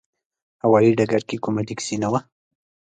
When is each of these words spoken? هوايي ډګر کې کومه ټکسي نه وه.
هوايي 0.63 0.91
ډګر 0.99 1.21
کې 1.29 1.37
کومه 1.43 1.61
ټکسي 1.67 1.95
نه 2.03 2.07
وه. 2.11 2.19